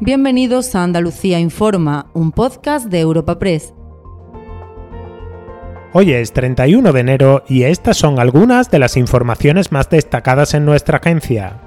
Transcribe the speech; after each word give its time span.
Bienvenidos 0.00 0.74
a 0.74 0.82
Andalucía 0.82 1.40
Informa, 1.40 2.10
un 2.12 2.30
podcast 2.30 2.88
de 2.88 3.00
Europa 3.00 3.38
Press. 3.38 3.72
Hoy 5.94 6.12
es 6.12 6.34
31 6.34 6.92
de 6.92 7.00
enero 7.00 7.44
y 7.48 7.62
estas 7.62 7.96
son 7.96 8.20
algunas 8.20 8.70
de 8.70 8.78
las 8.78 8.98
informaciones 8.98 9.72
más 9.72 9.88
destacadas 9.88 10.52
en 10.52 10.66
nuestra 10.66 10.98
agencia. 10.98 11.62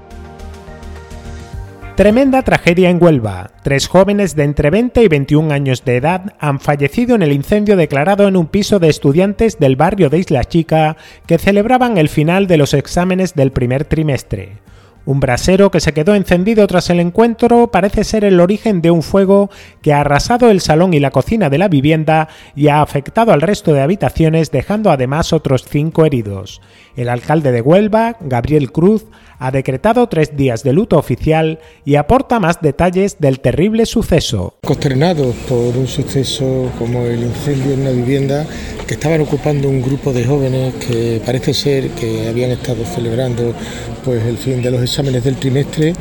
Tremenda 1.96 2.42
tragedia 2.42 2.88
en 2.88 3.02
Huelva. 3.02 3.50
Tres 3.64 3.88
jóvenes 3.88 4.36
de 4.36 4.44
entre 4.44 4.70
20 4.70 5.02
y 5.02 5.08
21 5.08 5.52
años 5.52 5.84
de 5.84 5.96
edad 5.96 6.36
han 6.38 6.60
fallecido 6.60 7.16
en 7.16 7.22
el 7.22 7.32
incendio 7.32 7.76
declarado 7.76 8.28
en 8.28 8.36
un 8.36 8.46
piso 8.46 8.78
de 8.78 8.90
estudiantes 8.90 9.58
del 9.58 9.74
barrio 9.74 10.08
de 10.08 10.18
Isla 10.20 10.44
Chica 10.44 10.96
que 11.26 11.38
celebraban 11.38 11.98
el 11.98 12.08
final 12.08 12.46
de 12.46 12.58
los 12.58 12.74
exámenes 12.74 13.34
del 13.34 13.50
primer 13.50 13.86
trimestre. 13.86 14.60
Un 15.06 15.18
brasero 15.18 15.70
que 15.70 15.80
se 15.80 15.92
quedó 15.92 16.14
encendido 16.14 16.66
tras 16.66 16.90
el 16.90 17.00
encuentro 17.00 17.70
parece 17.70 18.04
ser 18.04 18.24
el 18.24 18.38
origen 18.38 18.82
de 18.82 18.90
un 18.90 19.02
fuego 19.02 19.50
que 19.82 19.92
ha 19.92 20.00
arrasado 20.00 20.50
el 20.50 20.60
salón 20.60 20.94
y 20.94 21.00
la 21.00 21.10
cocina 21.10 21.48
de 21.48 21.58
la 21.58 21.68
vivienda 21.68 22.28
y 22.54 22.68
ha 22.68 22.82
afectado 22.82 23.32
al 23.32 23.40
resto 23.40 23.72
de 23.72 23.80
habitaciones 23.80 24.50
dejando 24.50 24.90
además 24.90 25.32
otros 25.32 25.64
cinco 25.68 26.04
heridos. 26.04 26.60
El 26.96 27.08
alcalde 27.08 27.50
de 27.50 27.62
Huelva, 27.62 28.16
Gabriel 28.20 28.72
Cruz, 28.72 29.06
ha 29.38 29.50
decretado 29.50 30.06
tres 30.08 30.36
días 30.36 30.62
de 30.62 30.74
luto 30.74 30.98
oficial 30.98 31.60
y 31.84 31.94
aporta 31.94 32.38
más 32.38 32.60
detalles 32.60 33.18
del 33.18 33.40
terrible 33.40 33.86
suceso. 33.86 34.58
Consternados 34.62 35.34
por 35.48 35.76
un 35.76 35.86
suceso 35.86 36.70
como 36.78 37.06
el 37.06 37.22
incendio 37.22 37.72
en 37.72 37.80
una 37.80 37.90
vivienda 37.90 38.46
que 38.90 38.94
estaban 38.94 39.20
ocupando 39.20 39.68
un 39.68 39.80
grupo 39.80 40.12
de 40.12 40.24
jóvenes 40.24 40.74
que 40.74 41.22
parece 41.24 41.54
ser 41.54 41.90
que 41.90 42.26
habían 42.28 42.50
estado 42.50 42.84
celebrando 42.84 43.54
pues 44.04 44.20
el 44.24 44.36
fin 44.36 44.60
de 44.62 44.72
los 44.72 44.82
exámenes 44.82 45.22
del 45.22 45.36
trimestre 45.36 45.92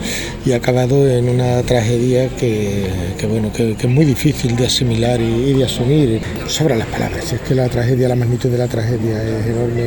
y 0.44 0.54
acabado 0.54 1.08
en 1.08 1.30
una 1.30 1.62
tragedia 1.62 2.30
que, 2.30 2.88
bueno 3.30 3.54
que, 3.54 3.74
es 3.74 3.88
muy 3.88 4.06
difícil 4.06 4.56
de 4.56 4.66
asimilar 4.66 5.22
y, 5.22 5.54
de 5.54 5.66
asumir. 5.66 6.20
Sobra 6.48 6.76
las 6.76 6.88
palabras, 6.88 7.32
es 7.32 7.40
que 7.42 7.54
la 7.54 7.70
tragedia, 7.70 8.10
la 8.10 8.16
magnitud 8.16 8.50
de 8.50 8.58
la 8.58 8.68
tragedia 8.68 9.22
es 9.22 9.46
enorme. 9.46 9.84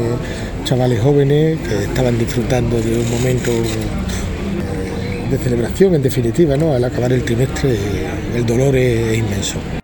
Chavales 0.62 1.00
jóvenes 1.00 1.58
que 1.58 1.82
estaban 1.82 2.16
disfrutando 2.16 2.80
de 2.80 3.00
un 3.00 3.10
momento 3.10 3.50
eh, 3.50 5.28
de 5.28 5.38
celebración, 5.38 5.96
en 5.96 6.02
definitiva, 6.02 6.56
¿no? 6.56 6.72
Al 6.72 6.84
acabar 6.84 7.12
el 7.12 7.24
trimestre 7.24 7.76
el 8.36 8.46
dolor 8.46 8.76
es 8.76 9.18
inmenso. 9.18 9.81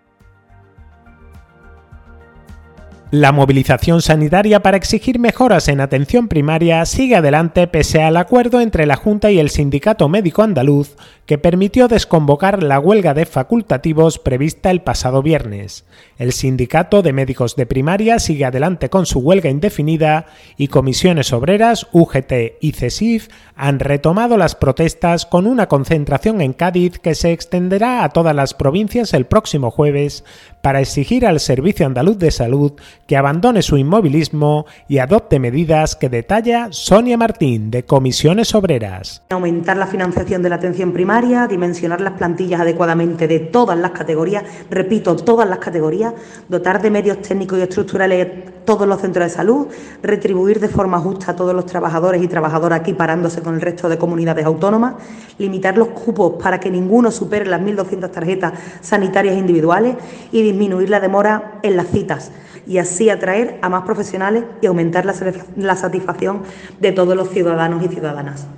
La 3.10 3.32
movilización 3.32 4.02
sanitaria 4.02 4.60
para 4.60 4.76
exigir 4.76 5.18
mejoras 5.18 5.68
en 5.68 5.80
atención 5.80 6.28
primaria 6.28 6.84
sigue 6.84 7.16
adelante 7.16 7.66
pese 7.66 8.02
al 8.02 8.18
acuerdo 8.18 8.60
entre 8.60 8.84
la 8.84 8.96
Junta 8.96 9.30
y 9.30 9.38
el 9.38 9.48
Sindicato 9.48 10.10
Médico 10.10 10.42
Andaluz 10.42 10.94
que 11.24 11.38
permitió 11.38 11.88
desconvocar 11.88 12.62
la 12.62 12.78
huelga 12.78 13.14
de 13.14 13.24
facultativos 13.24 14.18
prevista 14.18 14.70
el 14.70 14.82
pasado 14.82 15.22
viernes. 15.22 15.86
El 16.18 16.32
Sindicato 16.32 17.00
de 17.00 17.14
Médicos 17.14 17.56
de 17.56 17.64
Primaria 17.64 18.18
sigue 18.18 18.44
adelante 18.44 18.90
con 18.90 19.06
su 19.06 19.20
huelga 19.20 19.48
indefinida 19.48 20.26
y 20.58 20.68
comisiones 20.68 21.32
obreras, 21.32 21.86
UGT 21.92 22.58
y 22.60 22.72
CESIF 22.72 23.28
han 23.56 23.78
retomado 23.78 24.36
las 24.36 24.54
protestas 24.54 25.24
con 25.24 25.46
una 25.46 25.66
concentración 25.66 26.42
en 26.42 26.52
Cádiz 26.52 26.98
que 26.98 27.14
se 27.14 27.32
extenderá 27.32 28.04
a 28.04 28.10
todas 28.10 28.34
las 28.34 28.52
provincias 28.52 29.14
el 29.14 29.24
próximo 29.24 29.70
jueves 29.70 30.24
para 30.62 30.80
exigir 30.80 31.26
al 31.26 31.40
Servicio 31.40 31.86
Andaluz 31.86 32.18
de 32.18 32.30
Salud 32.30 32.72
que 33.08 33.16
abandone 33.16 33.62
su 33.62 33.78
inmovilismo 33.78 34.66
y 34.86 34.98
adopte 34.98 35.40
medidas 35.40 35.96
que 35.96 36.10
detalla 36.10 36.68
Sonia 36.70 37.16
Martín 37.16 37.70
de 37.70 37.84
Comisiones 37.84 38.54
Obreras. 38.54 39.22
Aumentar 39.30 39.78
la 39.78 39.86
financiación 39.86 40.42
de 40.42 40.50
la 40.50 40.56
atención 40.56 40.92
primaria, 40.92 41.46
dimensionar 41.46 42.02
las 42.02 42.12
plantillas 42.12 42.60
adecuadamente 42.60 43.26
de 43.26 43.40
todas 43.40 43.78
las 43.78 43.92
categorías, 43.92 44.44
repito, 44.68 45.16
todas 45.16 45.48
las 45.48 45.58
categorías, 45.58 46.12
dotar 46.50 46.82
de 46.82 46.90
medios 46.90 47.22
técnicos 47.22 47.58
y 47.58 47.62
estructurales 47.62 48.47
todos 48.68 48.86
los 48.86 49.00
centros 49.00 49.24
de 49.24 49.30
salud, 49.30 49.66
retribuir 50.02 50.60
de 50.60 50.68
forma 50.68 50.98
justa 50.98 51.30
a 51.30 51.36
todos 51.36 51.54
los 51.54 51.64
trabajadores 51.64 52.22
y 52.22 52.28
trabajadoras 52.28 52.80
equiparándose 52.80 53.40
con 53.40 53.54
el 53.54 53.62
resto 53.62 53.88
de 53.88 53.96
comunidades 53.96 54.44
autónomas, 54.44 54.96
limitar 55.38 55.78
los 55.78 55.88
cupos 55.88 56.34
para 56.42 56.60
que 56.60 56.70
ninguno 56.70 57.10
supere 57.10 57.46
las 57.46 57.62
1.200 57.62 58.10
tarjetas 58.10 58.52
sanitarias 58.82 59.38
individuales 59.38 59.96
y 60.32 60.42
disminuir 60.42 60.90
la 60.90 61.00
demora 61.00 61.60
en 61.62 61.78
las 61.78 61.86
citas 61.86 62.30
y 62.66 62.76
así 62.76 63.08
atraer 63.08 63.58
a 63.62 63.70
más 63.70 63.84
profesionales 63.84 64.44
y 64.60 64.66
aumentar 64.66 65.06
la, 65.06 65.14
la 65.56 65.74
satisfacción 65.74 66.42
de 66.78 66.92
todos 66.92 67.16
los 67.16 67.30
ciudadanos 67.30 67.82
y 67.82 67.88
ciudadanas. 67.88 68.48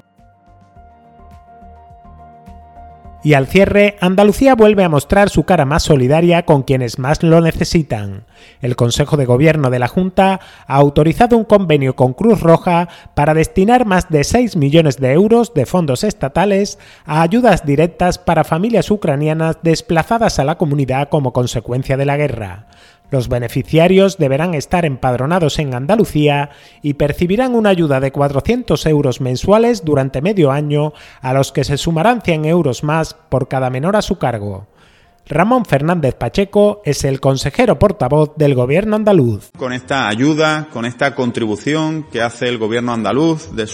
Y 3.22 3.34
al 3.34 3.46
cierre, 3.46 3.98
Andalucía 4.00 4.54
vuelve 4.54 4.82
a 4.82 4.88
mostrar 4.88 5.28
su 5.28 5.44
cara 5.44 5.66
más 5.66 5.82
solidaria 5.82 6.46
con 6.46 6.62
quienes 6.62 6.98
más 6.98 7.22
lo 7.22 7.42
necesitan. 7.42 8.24
El 8.62 8.76
Consejo 8.76 9.18
de 9.18 9.26
Gobierno 9.26 9.68
de 9.68 9.78
la 9.78 9.88
Junta 9.88 10.40
ha 10.66 10.76
autorizado 10.76 11.36
un 11.36 11.44
convenio 11.44 11.96
con 11.96 12.14
Cruz 12.14 12.40
Roja 12.40 12.88
para 13.14 13.34
destinar 13.34 13.84
más 13.84 14.08
de 14.08 14.24
6 14.24 14.56
millones 14.56 14.96
de 14.96 15.12
euros 15.12 15.52
de 15.52 15.66
fondos 15.66 16.02
estatales 16.02 16.78
a 17.04 17.20
ayudas 17.20 17.66
directas 17.66 18.16
para 18.18 18.42
familias 18.42 18.90
ucranianas 18.90 19.58
desplazadas 19.62 20.38
a 20.38 20.44
la 20.44 20.56
comunidad 20.56 21.10
como 21.10 21.34
consecuencia 21.34 21.98
de 21.98 22.06
la 22.06 22.16
guerra. 22.16 22.68
Los 23.10 23.28
beneficiarios 23.28 24.18
deberán 24.18 24.54
estar 24.54 24.84
empadronados 24.84 25.58
en 25.58 25.74
Andalucía 25.74 26.50
y 26.80 26.94
percibirán 26.94 27.54
una 27.54 27.70
ayuda 27.70 28.00
de 28.00 28.12
400 28.12 28.86
euros 28.86 29.20
mensuales 29.20 29.84
durante 29.84 30.22
medio 30.22 30.52
año, 30.52 30.92
a 31.20 31.32
los 31.32 31.50
que 31.50 31.64
se 31.64 31.76
sumarán 31.76 32.22
100 32.22 32.44
euros 32.44 32.84
más 32.84 33.14
por 33.14 33.48
cada 33.48 33.70
menor 33.70 33.96
a 33.96 34.02
su 34.02 34.18
cargo. 34.18 34.66
Ramón 35.26 35.64
Fernández 35.64 36.14
Pacheco 36.14 36.82
es 36.84 37.04
el 37.04 37.20
consejero 37.20 37.78
portavoz 37.78 38.32
del 38.36 38.54
gobierno 38.54 38.96
andaluz. 38.96 39.50
Con 39.56 39.72
esta 39.72 40.08
ayuda, 40.08 40.68
con 40.72 40.84
esta 40.84 41.14
contribución 41.14 42.06
que 42.10 42.20
hace 42.20 42.48
el 42.48 42.58
gobierno 42.58 42.92
andaluz 42.92 43.54
de, 43.54 43.68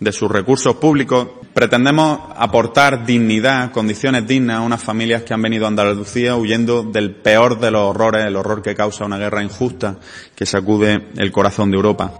de 0.00 0.12
sus 0.12 0.30
recursos 0.30 0.76
públicos, 0.76 1.28
pretendemos 1.52 2.20
aportar 2.36 3.04
dignidad, 3.04 3.72
condiciones 3.72 4.26
dignas 4.26 4.58
a 4.58 4.62
unas 4.62 4.82
familias 4.82 5.22
que 5.22 5.34
han 5.34 5.42
venido 5.42 5.66
a 5.66 5.68
Andalucía 5.68 6.36
huyendo 6.36 6.82
del 6.82 7.14
peor 7.14 7.60
de 7.60 7.70
los 7.70 7.82
horrores, 7.82 8.24
el 8.24 8.36
horror 8.36 8.62
que 8.62 8.74
causa 8.74 9.04
una 9.04 9.18
guerra 9.18 9.42
injusta 9.42 9.96
que 10.34 10.46
sacude 10.46 11.08
el 11.16 11.32
corazón 11.32 11.70
de 11.70 11.76
Europa. 11.76 12.19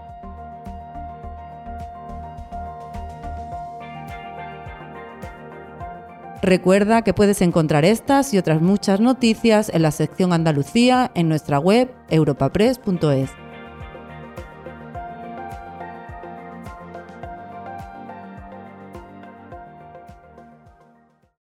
Recuerda 6.41 7.03
que 7.03 7.13
puedes 7.13 7.41
encontrar 7.41 7.85
estas 7.85 8.33
y 8.33 8.39
otras 8.39 8.61
muchas 8.61 8.99
noticias 8.99 9.69
en 9.73 9.83
la 9.83 9.91
sección 9.91 10.33
Andalucía 10.33 11.11
en 11.13 11.29
nuestra 11.29 11.59
web 11.59 11.93
europapress.es. 12.09 13.29